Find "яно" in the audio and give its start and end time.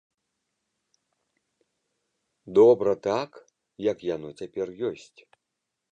4.15-4.29